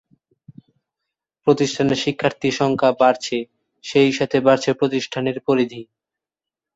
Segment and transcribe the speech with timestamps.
[1.47, 3.37] প্রতিষ্ঠানের শিক্ষার্থী সংখ্যা বাড়ছে,
[3.83, 5.81] সেই সাথে বাড়ছে প্রতিষ্ঠানের পরিধি।